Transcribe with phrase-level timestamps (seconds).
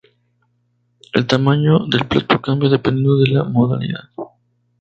[1.13, 4.09] El tamaño del plato cambia dependiendo de la modalidad.